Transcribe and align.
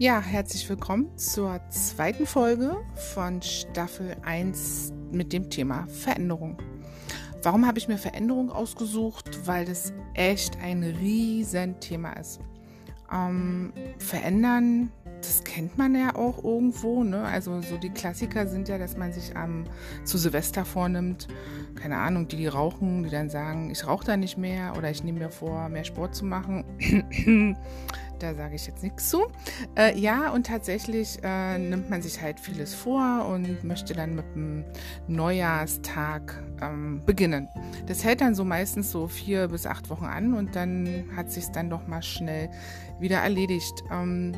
Ja, 0.00 0.20
herzlich 0.20 0.68
willkommen 0.68 1.18
zur 1.18 1.60
zweiten 1.70 2.24
Folge 2.24 2.76
von 2.94 3.42
Staffel 3.42 4.16
1 4.22 4.92
mit 5.10 5.32
dem 5.32 5.50
Thema 5.50 5.88
Veränderung. 5.88 6.56
Warum 7.42 7.66
habe 7.66 7.80
ich 7.80 7.88
mir 7.88 7.98
Veränderung 7.98 8.52
ausgesucht? 8.52 9.40
Weil 9.44 9.64
das 9.64 9.92
echt 10.14 10.56
ein 10.58 10.84
Riesenthema 10.84 12.12
ist. 12.12 12.38
Ähm, 13.12 13.72
verändern, 13.98 14.92
das 15.20 15.44
kennt 15.44 15.78
man 15.78 15.94
ja 15.94 16.14
auch 16.14 16.42
irgendwo. 16.42 17.04
Ne? 17.04 17.22
Also 17.22 17.60
so 17.60 17.76
die 17.76 17.90
Klassiker 17.90 18.46
sind 18.46 18.68
ja, 18.68 18.78
dass 18.78 18.96
man 18.96 19.12
sich 19.12 19.32
ähm, 19.36 19.64
zu 20.04 20.18
Silvester 20.18 20.64
vornimmt. 20.64 21.28
Keine 21.74 21.98
Ahnung, 21.98 22.28
die, 22.28 22.36
die 22.36 22.46
rauchen, 22.46 23.04
die 23.04 23.10
dann 23.10 23.30
sagen, 23.30 23.70
ich 23.70 23.86
rauche 23.86 24.04
da 24.04 24.16
nicht 24.16 24.38
mehr 24.38 24.76
oder 24.76 24.90
ich 24.90 25.04
nehme 25.04 25.20
mir 25.20 25.30
vor, 25.30 25.68
mehr 25.68 25.84
Sport 25.84 26.14
zu 26.14 26.24
machen. 26.24 26.64
Da 28.18 28.34
sage 28.34 28.56
ich 28.56 28.66
jetzt 28.66 28.82
nichts 28.82 29.10
zu. 29.10 29.28
Äh, 29.76 29.96
ja, 29.98 30.30
und 30.32 30.46
tatsächlich 30.46 31.18
äh, 31.22 31.58
nimmt 31.58 31.88
man 31.88 32.02
sich 32.02 32.20
halt 32.20 32.40
vieles 32.40 32.74
vor 32.74 33.26
und 33.32 33.62
möchte 33.62 33.94
dann 33.94 34.16
mit 34.16 34.24
dem 34.34 34.64
Neujahrstag 35.06 36.42
ähm, 36.60 37.02
beginnen. 37.06 37.48
Das 37.86 38.02
hält 38.02 38.20
dann 38.20 38.34
so 38.34 38.44
meistens 38.44 38.90
so 38.90 39.06
vier 39.06 39.48
bis 39.48 39.66
acht 39.66 39.88
Wochen 39.88 40.06
an 40.06 40.34
und 40.34 40.56
dann 40.56 41.04
hat 41.14 41.30
sich 41.30 41.46
dann 41.48 41.70
doch 41.70 41.86
mal 41.86 42.02
schnell 42.02 42.50
wieder 42.98 43.18
erledigt. 43.18 43.84
Ähm, 43.92 44.34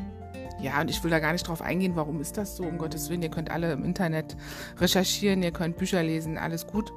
ja, 0.61 0.81
und 0.81 0.89
ich 0.89 1.03
will 1.03 1.11
da 1.11 1.19
gar 1.19 1.33
nicht 1.33 1.47
drauf 1.47 1.61
eingehen, 1.61 1.95
warum 1.95 2.21
ist 2.21 2.37
das 2.37 2.55
so, 2.55 2.63
um 2.63 2.77
Gottes 2.77 3.09
Willen. 3.09 3.21
Ihr 3.21 3.29
könnt 3.29 3.51
alle 3.51 3.71
im 3.73 3.83
Internet 3.83 4.35
recherchieren, 4.77 5.43
ihr 5.43 5.51
könnt 5.51 5.77
Bücher 5.77 6.03
lesen, 6.03 6.37
alles 6.37 6.67
gut. 6.67 6.93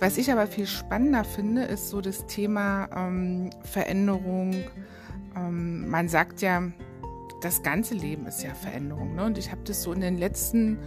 Was 0.00 0.18
ich 0.18 0.30
aber 0.30 0.46
viel 0.46 0.66
spannender 0.66 1.24
finde, 1.24 1.62
ist 1.62 1.88
so 1.88 2.00
das 2.00 2.26
Thema 2.26 2.88
ähm, 2.94 3.50
Veränderung, 3.62 4.54
ähm, 5.36 5.88
man 5.88 6.08
sagt 6.08 6.42
ja, 6.42 6.62
das 7.42 7.62
ganze 7.62 7.94
Leben 7.94 8.26
ist 8.26 8.42
ja 8.42 8.54
Veränderung. 8.54 9.14
Ne? 9.14 9.24
Und 9.24 9.38
ich 9.38 9.50
habe 9.50 9.62
das 9.64 9.82
so 9.82 9.92
in 9.92 10.00
den 10.00 10.18
letzten 10.18 10.78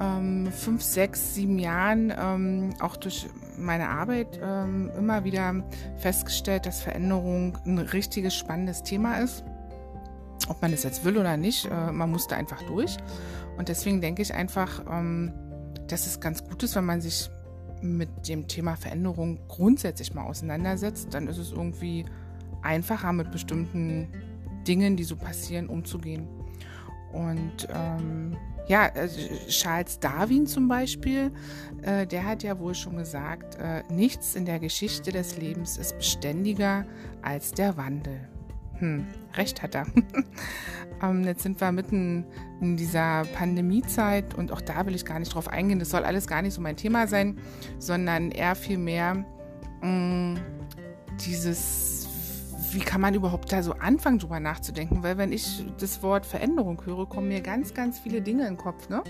ähm, 0.00 0.50
fünf, 0.52 0.82
sechs, 0.82 1.34
sieben 1.34 1.58
Jahren 1.58 2.12
ähm, 2.18 2.74
auch 2.80 2.96
durch 2.96 3.26
meine 3.58 3.88
Arbeit 3.88 4.40
ähm, 4.42 4.90
immer 4.96 5.24
wieder 5.24 5.64
festgestellt, 5.96 6.66
dass 6.66 6.82
Veränderung 6.82 7.56
ein 7.64 7.78
richtiges 7.78 8.34
spannendes 8.34 8.82
Thema 8.82 9.18
ist. 9.18 9.44
Ob 10.48 10.62
man 10.62 10.72
es 10.72 10.82
jetzt 10.82 11.04
will 11.04 11.18
oder 11.18 11.36
nicht, 11.36 11.66
äh, 11.66 11.92
man 11.92 12.10
muss 12.10 12.26
da 12.26 12.36
einfach 12.36 12.62
durch. 12.62 12.96
Und 13.56 13.68
deswegen 13.68 14.00
denke 14.00 14.22
ich 14.22 14.34
einfach, 14.34 14.84
ähm, 14.90 15.32
dass 15.88 16.06
es 16.06 16.20
ganz 16.20 16.44
gut 16.44 16.62
ist, 16.62 16.76
wenn 16.76 16.84
man 16.84 17.00
sich 17.00 17.30
mit 17.82 18.28
dem 18.28 18.48
Thema 18.48 18.76
Veränderung 18.76 19.38
grundsätzlich 19.48 20.14
mal 20.14 20.24
auseinandersetzt. 20.24 21.08
Dann 21.12 21.28
ist 21.28 21.38
es 21.38 21.52
irgendwie 21.52 22.04
einfacher 22.62 23.12
mit 23.12 23.30
bestimmten 23.30 24.08
Dingen, 24.66 24.96
die 24.96 25.04
so 25.04 25.16
passieren, 25.16 25.68
umzugehen. 25.68 26.26
Und 27.12 27.68
ähm, 27.70 28.36
ja, 28.68 28.90
also 28.94 29.20
Charles 29.48 30.00
Darwin 30.00 30.46
zum 30.46 30.68
Beispiel, 30.68 31.30
äh, 31.82 32.06
der 32.06 32.24
hat 32.24 32.42
ja 32.42 32.58
wohl 32.58 32.74
schon 32.74 32.96
gesagt, 32.96 33.56
äh, 33.56 33.82
nichts 33.90 34.34
in 34.34 34.44
der 34.44 34.58
Geschichte 34.58 35.12
des 35.12 35.38
Lebens 35.38 35.78
ist 35.78 35.96
beständiger 35.96 36.84
als 37.22 37.52
der 37.52 37.76
Wandel. 37.76 38.28
Hm, 38.78 39.06
recht 39.34 39.62
hat 39.62 39.74
er. 39.74 39.86
ähm, 41.02 41.24
jetzt 41.24 41.42
sind 41.42 41.60
wir 41.60 41.72
mitten 41.72 42.24
in 42.60 42.76
dieser 42.76 43.24
Pandemiezeit 43.34 44.34
und 44.34 44.52
auch 44.52 44.60
da 44.60 44.86
will 44.86 44.94
ich 44.94 45.04
gar 45.04 45.18
nicht 45.18 45.34
drauf 45.34 45.48
eingehen. 45.48 45.78
Das 45.78 45.90
soll 45.90 46.04
alles 46.04 46.26
gar 46.26 46.42
nicht 46.42 46.54
so 46.54 46.60
mein 46.60 46.76
Thema 46.76 47.06
sein, 47.06 47.38
sondern 47.78 48.30
eher 48.30 48.54
vielmehr 48.54 49.24
mm, 49.82 50.36
dieses 51.24 51.96
wie 52.72 52.80
kann 52.80 53.00
man 53.00 53.14
überhaupt 53.14 53.50
da 53.52 53.62
so 53.62 53.72
anfangen, 53.72 54.18
drüber 54.18 54.38
nachzudenken? 54.38 55.02
Weil 55.02 55.16
wenn 55.16 55.32
ich 55.32 55.64
das 55.78 56.02
Wort 56.02 56.26
Veränderung 56.26 56.84
höre, 56.84 57.06
kommen 57.06 57.28
mir 57.28 57.40
ganz, 57.40 57.72
ganz 57.72 57.98
viele 57.98 58.20
Dinge 58.20 58.42
in 58.42 58.54
den 58.54 58.56
Kopf. 58.56 58.88
Ne? 58.88 59.02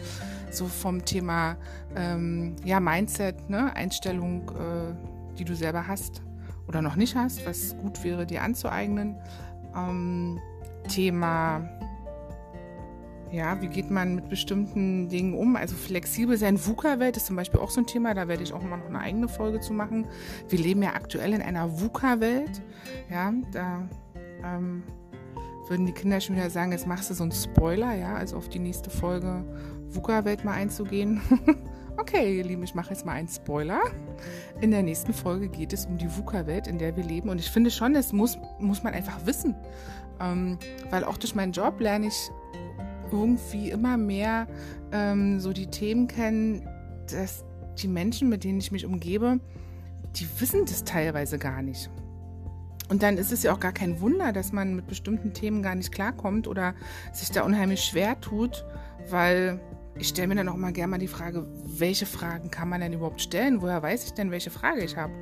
So 0.50 0.66
vom 0.66 1.04
Thema 1.04 1.56
ähm, 1.96 2.54
ja, 2.64 2.78
Mindset, 2.78 3.50
ne? 3.50 3.74
Einstellung, 3.74 4.50
äh, 4.50 5.34
die 5.36 5.44
du 5.44 5.54
selber 5.54 5.88
hast 5.88 6.22
oder 6.68 6.82
noch 6.82 6.96
nicht 6.96 7.16
hast, 7.16 7.46
was 7.46 7.76
gut 7.78 8.04
wäre, 8.04 8.26
dir 8.26 8.42
anzueignen. 8.42 9.16
Ähm, 9.76 10.40
Thema 10.88 11.68
ja, 13.32 13.60
wie 13.60 13.66
geht 13.66 13.90
man 13.90 14.14
mit 14.14 14.28
bestimmten 14.28 15.08
Dingen 15.08 15.34
um? 15.34 15.56
Also 15.56 15.74
flexibel 15.74 16.36
sein. 16.36 16.64
VUCA-Welt 16.64 17.16
ist 17.16 17.26
zum 17.26 17.36
Beispiel 17.36 17.60
auch 17.60 17.70
so 17.70 17.80
ein 17.80 17.86
Thema, 17.86 18.14
da 18.14 18.28
werde 18.28 18.42
ich 18.42 18.52
auch 18.52 18.62
immer 18.62 18.76
noch 18.76 18.86
eine 18.86 19.00
eigene 19.00 19.28
Folge 19.28 19.60
zu 19.60 19.72
machen. 19.72 20.06
Wir 20.48 20.58
leben 20.58 20.82
ja 20.82 20.94
aktuell 20.94 21.32
in 21.32 21.42
einer 21.42 21.80
VUCA-Welt. 21.80 22.62
Ja, 23.10 23.32
da 23.52 23.88
ähm, 24.44 24.84
würden 25.68 25.86
die 25.86 25.92
Kinder 25.92 26.20
schon 26.20 26.36
wieder 26.36 26.50
sagen, 26.50 26.72
jetzt 26.72 26.86
machst 26.86 27.10
du 27.10 27.14
so 27.14 27.24
einen 27.24 27.32
Spoiler, 27.32 27.94
ja, 27.94 28.14
also 28.14 28.36
auf 28.36 28.48
die 28.48 28.60
nächste 28.60 28.90
Folge 28.90 29.44
VUCA-Welt 29.88 30.44
mal 30.44 30.52
einzugehen. 30.52 31.20
okay, 31.96 32.36
ihr 32.38 32.44
Lieben, 32.44 32.62
ich 32.62 32.74
mache 32.74 32.90
jetzt 32.90 33.04
mal 33.04 33.12
einen 33.12 33.28
Spoiler. 33.28 33.80
In 34.60 34.70
der 34.70 34.82
nächsten 34.82 35.12
Folge 35.12 35.48
geht 35.48 35.72
es 35.72 35.86
um 35.86 35.98
die 35.98 36.08
VUCA-Welt, 36.08 36.66
in 36.66 36.78
der 36.78 36.96
wir 36.96 37.04
leben. 37.04 37.28
Und 37.28 37.38
ich 37.38 37.50
finde 37.50 37.70
schon, 37.70 37.94
das 37.94 38.12
muss, 38.12 38.38
muss 38.58 38.82
man 38.82 38.94
einfach 38.94 39.26
wissen. 39.26 39.54
Ähm, 40.20 40.58
weil 40.90 41.04
auch 41.04 41.16
durch 41.16 41.34
meinen 41.34 41.52
Job 41.52 41.80
lerne 41.80 42.06
ich 42.06 42.30
irgendwie 43.12 43.70
immer 43.70 43.96
mehr 43.96 44.46
ähm, 44.92 45.40
so 45.40 45.52
die 45.52 45.68
Themen 45.68 46.08
kennen, 46.08 46.68
dass 47.10 47.44
die 47.78 47.88
Menschen, 47.88 48.28
mit 48.28 48.44
denen 48.44 48.58
ich 48.58 48.72
mich 48.72 48.86
umgebe, 48.86 49.40
die 50.16 50.28
wissen 50.40 50.64
das 50.64 50.84
teilweise 50.84 51.38
gar 51.38 51.62
nicht. 51.62 51.90
Und 52.88 53.02
dann 53.02 53.18
ist 53.18 53.32
es 53.32 53.42
ja 53.42 53.52
auch 53.52 53.60
gar 53.60 53.72
kein 53.72 54.00
Wunder, 54.00 54.32
dass 54.32 54.52
man 54.52 54.76
mit 54.76 54.86
bestimmten 54.86 55.32
Themen 55.32 55.62
gar 55.62 55.74
nicht 55.74 55.92
klarkommt 55.92 56.46
oder 56.46 56.74
sich 57.12 57.30
da 57.30 57.42
unheimlich 57.42 57.82
schwer 57.82 58.20
tut, 58.20 58.64
weil 59.10 59.60
ich 59.98 60.08
stelle 60.08 60.28
mir 60.28 60.36
dann 60.36 60.48
auch 60.48 60.54
immer 60.54 60.72
gerne 60.72 60.92
mal 60.92 60.98
die 60.98 61.08
Frage, 61.08 61.46
welche 61.64 62.06
Fragen 62.06 62.50
kann 62.50 62.68
man 62.68 62.80
denn 62.80 62.92
überhaupt 62.92 63.20
stellen? 63.20 63.60
Woher 63.62 63.82
weiß 63.82 64.04
ich 64.04 64.12
denn, 64.12 64.30
welche 64.30 64.50
Frage 64.50 64.84
ich 64.84 64.96
habe? 64.96 65.12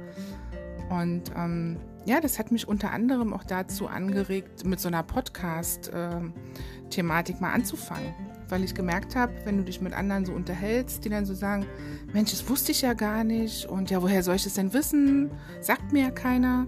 Und 0.91 1.33
ähm, 1.37 1.79
ja, 2.07 2.21
das 2.21 2.39
hat 2.39 2.53
mich 2.53 2.69
unter 2.69 2.91
anderem 2.91 3.33
auch 3.33 3.45
dazu 3.45 3.87
angeregt, 3.87 4.67
mit 4.67 4.79
so 4.81 4.89
einer 4.89 5.03
Podcast-Thematik 5.03 7.41
mal 7.41 7.53
anzufangen. 7.53 8.12
Weil 8.49 8.62
ich 8.62 8.75
gemerkt 8.75 9.17
habe, 9.17 9.33
wenn 9.45 9.57
du 9.57 9.65
dich 9.65 9.81
mit 9.81 9.95
anderen 9.95 10.27
so 10.27 10.33
unterhältst, 10.33 11.03
die 11.05 11.09
dann 11.09 11.25
so 11.25 11.33
sagen, 11.35 11.65
Mensch, 12.12 12.33
das 12.33 12.47
wusste 12.49 12.73
ich 12.73 12.83
ja 12.83 12.93
gar 12.93 13.25
nicht 13.25 13.65
und 13.67 13.91
ja, 13.91 14.03
woher 14.03 14.23
soll 14.23 14.37
ich 14.37 14.45
das 14.45 14.53
denn 14.55 14.75
wissen? 14.75 15.31
Sagt 15.61 15.93
mir 15.93 16.03
ja 16.03 16.11
keiner. 16.11 16.67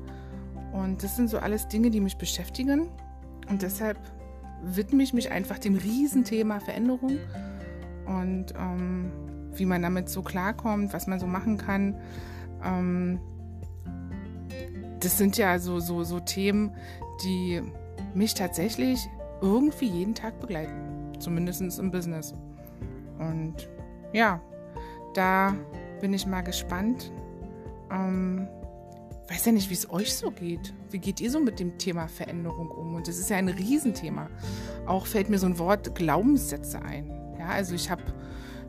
Und 0.72 1.02
das 1.02 1.16
sind 1.16 1.28
so 1.28 1.38
alles 1.38 1.68
Dinge, 1.68 1.90
die 1.90 2.00
mich 2.00 2.16
beschäftigen. 2.16 2.88
Und 3.48 3.60
deshalb 3.62 3.98
widme 4.62 5.02
ich 5.02 5.12
mich 5.12 5.30
einfach 5.30 5.58
dem 5.58 5.76
Riesenthema 5.76 6.60
Veränderung 6.60 7.18
und 8.06 8.54
ähm, 8.58 9.10
wie 9.54 9.66
man 9.66 9.82
damit 9.82 10.08
so 10.08 10.22
klarkommt, 10.22 10.92
was 10.92 11.06
man 11.06 11.18
so 11.18 11.26
machen 11.26 11.58
kann. 11.58 11.96
Ähm, 12.64 13.18
das 15.00 15.18
sind 15.18 15.36
ja 15.36 15.58
so, 15.58 15.78
so, 15.80 16.04
so 16.04 16.20
Themen, 16.20 16.72
die 17.24 17.62
mich 18.14 18.34
tatsächlich 18.34 18.98
irgendwie 19.40 19.86
jeden 19.86 20.14
Tag 20.14 20.40
begleiten. 20.40 21.12
Zumindest 21.18 21.78
im 21.78 21.90
Business. 21.90 22.34
Und 23.18 23.68
ja, 24.12 24.40
da 25.14 25.54
bin 26.00 26.12
ich 26.12 26.26
mal 26.26 26.42
gespannt. 26.42 27.12
Ähm, 27.90 28.48
weiß 29.28 29.46
ja 29.46 29.52
nicht, 29.52 29.70
wie 29.70 29.74
es 29.74 29.90
euch 29.90 30.14
so 30.14 30.30
geht. 30.30 30.74
Wie 30.90 30.98
geht 30.98 31.20
ihr 31.20 31.30
so 31.30 31.40
mit 31.40 31.58
dem 31.58 31.78
Thema 31.78 32.08
Veränderung 32.08 32.70
um? 32.70 32.94
Und 32.94 33.08
das 33.08 33.18
ist 33.18 33.30
ja 33.30 33.36
ein 33.36 33.48
Riesenthema. 33.48 34.28
Auch 34.86 35.06
fällt 35.06 35.28
mir 35.28 35.38
so 35.38 35.46
ein 35.46 35.58
Wort 35.58 35.94
Glaubenssätze 35.94 36.82
ein. 36.82 37.10
Ja, 37.46 37.52
also 37.52 37.74
ich 37.74 37.90
habe, 37.90 38.02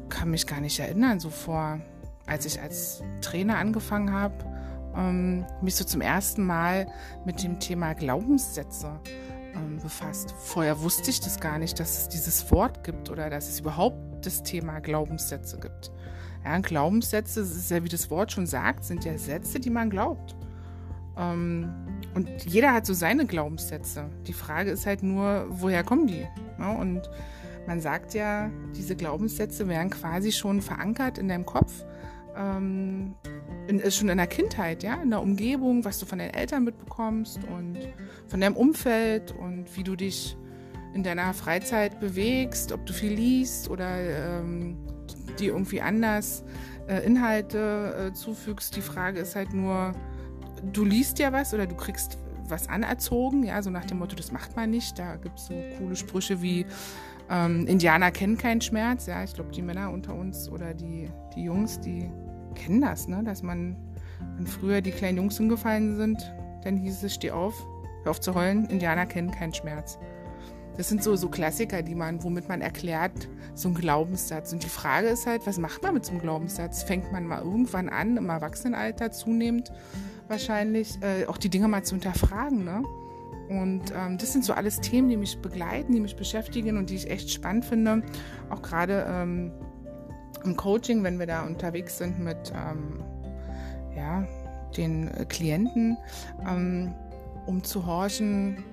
kann 0.09 0.29
mich 0.29 0.45
gar 0.45 0.61
nicht 0.61 0.79
erinnern, 0.79 1.19
so 1.19 1.29
vor, 1.29 1.79
als 2.27 2.45
ich 2.45 2.61
als 2.61 3.01
Trainer 3.21 3.57
angefangen 3.57 4.13
habe, 4.13 4.35
ähm, 4.95 5.45
mich 5.61 5.75
so 5.75 5.83
zum 5.83 6.01
ersten 6.01 6.45
Mal 6.45 6.87
mit 7.25 7.41
dem 7.41 7.59
Thema 7.59 7.93
Glaubenssätze 7.93 8.99
ähm, 9.55 9.79
befasst. 9.81 10.35
Vorher 10.37 10.81
wusste 10.81 11.09
ich 11.09 11.19
das 11.19 11.39
gar 11.39 11.57
nicht, 11.57 11.79
dass 11.79 12.03
es 12.03 12.09
dieses 12.09 12.51
Wort 12.51 12.83
gibt 12.83 13.09
oder 13.09 13.31
dass 13.31 13.49
es 13.49 13.61
überhaupt 13.61 13.97
das 14.25 14.43
Thema 14.43 14.79
Glaubenssätze 14.79 15.59
gibt. 15.59 15.91
Ja, 16.45 16.59
Glaubenssätze, 16.59 17.41
ist 17.41 17.71
ja 17.71 17.83
wie 17.83 17.89
das 17.89 18.11
Wort 18.11 18.31
schon 18.31 18.45
sagt, 18.45 18.83
sind 18.83 19.05
ja 19.05 19.17
Sätze, 19.17 19.59
die 19.59 19.71
man 19.71 19.89
glaubt. 19.89 20.35
Ähm, 21.17 21.73
und 22.13 22.29
jeder 22.45 22.73
hat 22.73 22.85
so 22.85 22.93
seine 22.93 23.25
Glaubenssätze. 23.25 24.05
Die 24.27 24.33
Frage 24.33 24.69
ist 24.69 24.85
halt 24.85 25.01
nur, 25.01 25.47
woher 25.49 25.83
kommen 25.83 26.05
die? 26.05 26.27
Ja, 26.59 26.73
und 26.73 27.09
man 27.67 27.81
sagt 27.81 28.13
ja, 28.13 28.49
diese 28.75 28.95
Glaubenssätze 28.95 29.67
werden 29.67 29.89
quasi 29.89 30.31
schon 30.31 30.61
verankert 30.61 31.17
in 31.17 31.27
deinem 31.27 31.45
Kopf 31.45 31.85
ähm, 32.37 33.15
in, 33.67 33.81
äh, 33.81 33.91
schon 33.91 34.09
in 34.09 34.17
der 34.17 34.27
Kindheit, 34.27 34.83
ja, 34.83 35.01
in 35.01 35.09
der 35.09 35.21
Umgebung, 35.21 35.83
was 35.83 35.99
du 35.99 36.05
von 36.05 36.19
deinen 36.19 36.33
Eltern 36.33 36.63
mitbekommst 36.63 37.39
und 37.55 37.77
von 38.27 38.39
deinem 38.39 38.55
Umfeld 38.55 39.31
und 39.31 39.65
wie 39.75 39.83
du 39.83 39.95
dich 39.95 40.37
in 40.93 41.03
deiner 41.03 41.33
Freizeit 41.33 41.99
bewegst, 41.99 42.71
ob 42.71 42.85
du 42.85 42.93
viel 42.93 43.13
liest 43.13 43.69
oder 43.69 44.39
ähm, 44.39 44.77
dir 45.39 45.51
irgendwie 45.51 45.81
anders 45.81 46.43
äh, 46.87 47.05
Inhalte 47.05 48.09
äh, 48.09 48.13
zufügst. 48.13 48.75
Die 48.75 48.81
Frage 48.81 49.19
ist 49.19 49.35
halt 49.35 49.53
nur, 49.53 49.91
du 50.71 50.85
liest 50.85 51.19
ja 51.19 51.33
was 51.33 51.53
oder 51.53 51.67
du 51.67 51.75
kriegst 51.75 52.17
was 52.49 52.69
anerzogen, 52.69 53.43
ja, 53.43 53.61
so 53.61 53.69
nach 53.69 53.85
dem 53.85 53.99
Motto, 53.99 54.15
das 54.15 54.31
macht 54.31 54.55
man 54.55 54.69
nicht. 54.69 54.97
Da 54.97 55.17
gibt 55.17 55.37
es 55.37 55.47
so 55.47 55.53
coole 55.77 55.95
Sprüche 55.95 56.41
wie 56.41 56.65
ähm, 57.29 57.67
Indianer 57.67 58.11
kennen 58.11 58.37
keinen 58.37 58.61
Schmerz. 58.61 59.05
Ja, 59.05 59.23
ich 59.23 59.33
glaube, 59.33 59.51
die 59.51 59.61
Männer 59.61 59.91
unter 59.91 60.13
uns 60.13 60.49
oder 60.49 60.73
die, 60.73 61.09
die 61.35 61.43
Jungs, 61.43 61.79
die 61.79 62.09
kennen 62.55 62.81
das, 62.81 63.07
ne? 63.07 63.23
dass 63.23 63.43
man, 63.43 63.75
wenn 64.35 64.47
früher 64.47 64.81
die 64.81 64.91
kleinen 64.91 65.17
Jungs 65.17 65.39
umgefallen 65.39 65.95
sind, 65.95 66.33
dann 66.63 66.77
hieß 66.77 67.03
es, 67.03 67.13
steh 67.13 67.31
auf, 67.31 67.53
hör 68.03 68.11
auf 68.11 68.21
zu 68.21 68.33
heulen, 68.33 68.65
Indianer 68.65 69.05
kennen 69.05 69.31
keinen 69.31 69.53
Schmerz. 69.53 69.99
Das 70.77 70.89
sind 70.89 71.03
so, 71.03 71.15
so 71.15 71.27
Klassiker, 71.27 71.81
die 71.81 71.95
man, 71.95 72.23
womit 72.23 72.47
man 72.47 72.61
erklärt, 72.61 73.27
so 73.55 73.69
ein 73.69 73.73
Glaubenssatz. 73.73 74.53
Und 74.53 74.63
die 74.63 74.69
Frage 74.69 75.07
ist 75.07 75.25
halt, 75.25 75.47
was 75.47 75.57
macht 75.57 75.81
man 75.81 75.95
mit 75.95 76.05
so 76.05 76.11
einem 76.11 76.21
Glaubenssatz? 76.21 76.83
Fängt 76.83 77.11
man 77.11 77.25
mal 77.25 77.41
irgendwann 77.41 77.89
an, 77.89 78.15
im 78.15 78.29
Erwachsenenalter 78.29 79.11
zunehmend 79.11 79.71
wahrscheinlich, 80.27 81.01
äh, 81.01 81.25
auch 81.25 81.37
die 81.37 81.49
Dinge 81.49 81.67
mal 81.67 81.83
zu 81.83 81.95
hinterfragen, 81.95 82.63
ne? 82.63 82.83
Und 83.49 83.93
ähm, 83.95 84.17
das 84.17 84.33
sind 84.33 84.43
so 84.43 84.53
alles 84.53 84.81
Themen, 84.81 85.09
die 85.09 85.17
mich 85.17 85.39
begleiten, 85.41 85.93
die 85.93 85.99
mich 85.99 86.15
beschäftigen 86.15 86.77
und 86.77 86.89
die 86.89 86.95
ich 86.95 87.09
echt 87.09 87.29
spannend 87.29 87.65
finde. 87.65 88.03
Auch 88.49 88.61
gerade 88.61 89.05
ähm, 89.09 89.51
im 90.43 90.55
Coaching, 90.55 91.03
wenn 91.03 91.19
wir 91.19 91.27
da 91.27 91.45
unterwegs 91.45 91.97
sind 91.97 92.19
mit 92.19 92.51
ähm, 92.53 93.03
ja, 93.95 94.27
den 94.75 95.07
äh, 95.09 95.25
Klienten, 95.25 95.97
ähm, 96.47 96.93
um 97.45 97.63
zu 97.63 97.85
horchen, 97.85 98.63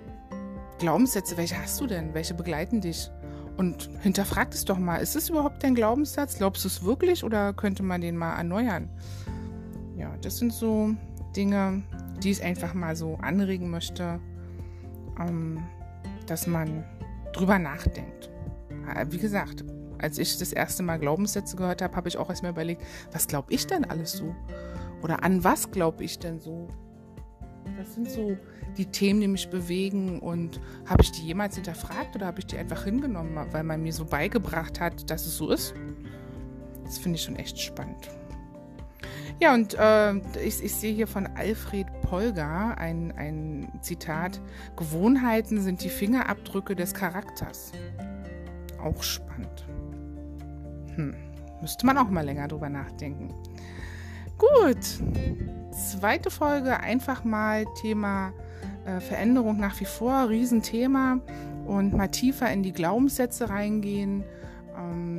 Glaubenssätze, 0.78 1.36
welche 1.36 1.60
hast 1.60 1.80
du 1.80 1.86
denn? 1.86 2.14
Welche 2.14 2.34
begleiten 2.34 2.80
dich? 2.80 3.10
Und 3.56 3.88
hinterfrag 4.02 4.52
es 4.52 4.64
doch 4.64 4.78
mal, 4.78 4.96
ist 4.96 5.14
es 5.14 5.30
überhaupt 5.30 5.62
dein 5.62 5.76
Glaubenssatz? 5.76 6.38
Glaubst 6.38 6.64
du 6.64 6.68
es 6.68 6.82
wirklich 6.82 7.22
oder 7.22 7.52
könnte 7.52 7.84
man 7.84 8.00
den 8.00 8.16
mal 8.16 8.36
erneuern? 8.36 8.88
Ja, 9.96 10.16
das 10.22 10.38
sind 10.38 10.52
so 10.52 10.90
Dinge, 11.36 11.82
die 12.22 12.32
ich 12.32 12.42
einfach 12.42 12.74
mal 12.74 12.96
so 12.96 13.16
anregen 13.22 13.70
möchte, 13.70 14.20
dass 16.26 16.46
man 16.46 16.84
drüber 17.32 17.58
nachdenkt. 17.58 18.30
Äh, 18.94 19.06
wie 19.10 19.18
gesagt, 19.18 19.64
als 19.98 20.18
ich 20.18 20.38
das 20.38 20.52
erste 20.52 20.82
Mal 20.82 20.98
Glaubenssätze 20.98 21.56
gehört 21.56 21.82
habe, 21.82 21.96
habe 21.96 22.08
ich 22.08 22.18
auch 22.18 22.28
erstmal 22.28 22.52
überlegt, 22.52 22.82
was 23.12 23.26
glaube 23.26 23.52
ich 23.52 23.66
denn 23.66 23.84
alles 23.84 24.12
so? 24.12 24.34
Oder 25.02 25.22
an 25.22 25.44
was 25.44 25.70
glaube 25.70 26.04
ich 26.04 26.18
denn 26.18 26.40
so? 26.40 26.68
Das 27.78 27.94
sind 27.94 28.10
so 28.10 28.36
die 28.76 28.86
Themen, 28.86 29.20
die 29.20 29.28
mich 29.28 29.48
bewegen 29.48 30.20
und 30.20 30.60
habe 30.86 31.02
ich 31.02 31.12
die 31.12 31.22
jemals 31.22 31.54
hinterfragt 31.54 32.14
oder 32.14 32.26
habe 32.26 32.40
ich 32.40 32.46
die 32.46 32.58
einfach 32.58 32.84
hingenommen, 32.84 33.38
weil 33.52 33.64
man 33.64 33.82
mir 33.82 33.92
so 33.92 34.04
beigebracht 34.04 34.80
hat, 34.80 35.10
dass 35.10 35.26
es 35.26 35.36
so 35.36 35.50
ist? 35.50 35.74
Das 36.84 36.98
finde 36.98 37.16
ich 37.16 37.22
schon 37.22 37.36
echt 37.36 37.58
spannend. 37.58 38.10
Ja, 39.40 39.52
und 39.52 39.74
äh, 39.74 40.14
ich, 40.44 40.62
ich, 40.62 40.74
sehe 40.74 40.94
hier 40.94 41.06
von 41.06 41.26
Alfred 41.34 41.86
Polgar 42.02 42.78
ein, 42.78 43.12
ein 43.16 43.68
Zitat, 43.80 44.40
Gewohnheiten 44.76 45.60
sind 45.60 45.82
die 45.82 45.88
Fingerabdrücke 45.88 46.76
des 46.76 46.94
Charakters. 46.94 47.72
Auch 48.82 49.02
spannend. 49.02 49.66
Hm, 50.94 51.14
müsste 51.60 51.84
man 51.84 51.98
auch 51.98 52.08
mal 52.08 52.24
länger 52.24 52.46
drüber 52.48 52.68
nachdenken. 52.68 53.34
Gut, 54.38 54.84
zweite 55.72 56.30
Folge 56.30 56.78
einfach 56.80 57.24
mal 57.24 57.64
Thema 57.80 58.32
äh, 58.84 59.00
Veränderung 59.00 59.58
nach 59.58 59.78
wie 59.80 59.84
vor, 59.84 60.28
Riesenthema 60.28 61.20
und 61.66 61.94
mal 61.94 62.08
tiefer 62.08 62.52
in 62.52 62.62
die 62.62 62.72
Glaubenssätze 62.72 63.48
reingehen 63.48 64.24
ähm, 64.76 65.13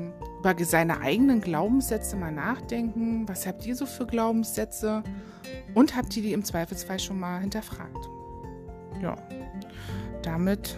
über 0.46 0.64
seine 0.64 1.02
eigenen 1.02 1.42
Glaubenssätze 1.42 2.16
mal 2.16 2.32
nachdenken. 2.32 3.28
Was 3.28 3.48
habt 3.48 3.66
ihr 3.66 3.76
so 3.76 3.88
für 3.88 4.06
Glaubenssätze? 4.06 5.02
Und 5.74 5.96
habt 5.96 6.16
ihr 6.16 6.22
die 6.22 6.34
im 6.34 6.44
Zweifelsfall 6.44 7.00
schon 7.00 7.20
mal 7.20 7.40
hinterfragt? 7.40 8.10
Ja, 9.02 9.18
damit 10.22 10.78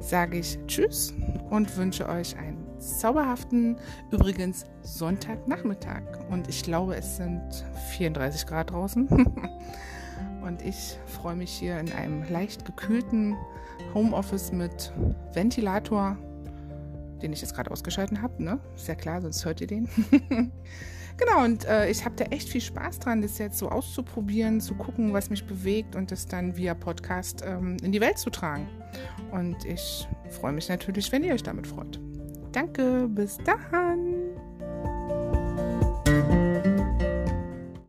sage 0.00 0.38
ich 0.38 0.58
Tschüss 0.66 1.12
und 1.50 1.76
wünsche 1.76 2.08
euch 2.08 2.36
einen 2.38 2.80
zauberhaften, 2.80 3.76
übrigens 4.10 4.64
Sonntagnachmittag. 4.82 6.02
Und 6.30 6.48
ich 6.48 6.62
glaube, 6.62 6.96
es 6.96 7.18
sind 7.18 7.42
34 7.90 8.46
Grad 8.46 8.70
draußen. 8.70 9.08
und 10.42 10.62
ich 10.62 10.98
freue 11.06 11.36
mich 11.36 11.52
hier 11.52 11.78
in 11.78 11.92
einem 11.92 12.24
leicht 12.30 12.64
gekühlten 12.64 13.36
Homeoffice 13.94 14.52
mit 14.52 14.90
Ventilator 15.34 16.16
den 17.22 17.32
ich 17.32 17.40
jetzt 17.40 17.54
gerade 17.54 17.70
ausgeschalten 17.70 18.22
habe, 18.22 18.42
ne? 18.42 18.58
Ist 18.74 18.88
ja 18.88 18.94
klar, 18.94 19.22
sonst 19.22 19.44
hört 19.44 19.60
ihr 19.60 19.66
den. 19.66 19.88
genau, 21.16 21.44
und 21.44 21.64
äh, 21.66 21.90
ich 21.90 22.04
habe 22.04 22.14
da 22.16 22.24
echt 22.24 22.48
viel 22.48 22.60
Spaß 22.60 22.98
dran, 22.98 23.22
das 23.22 23.38
jetzt 23.38 23.58
so 23.58 23.68
auszuprobieren, 23.68 24.60
zu 24.60 24.74
gucken, 24.74 25.12
was 25.12 25.30
mich 25.30 25.46
bewegt 25.46 25.96
und 25.96 26.10
das 26.10 26.26
dann 26.26 26.56
via 26.56 26.74
Podcast 26.74 27.42
ähm, 27.46 27.76
in 27.82 27.92
die 27.92 28.00
Welt 28.00 28.18
zu 28.18 28.30
tragen. 28.30 28.68
Und 29.30 29.64
ich 29.64 30.06
freue 30.30 30.52
mich 30.52 30.68
natürlich, 30.68 31.10
wenn 31.12 31.24
ihr 31.24 31.34
euch 31.34 31.42
damit 31.42 31.66
freut. 31.66 32.00
Danke, 32.52 33.08
bis 33.08 33.38
dann. 33.38 34.01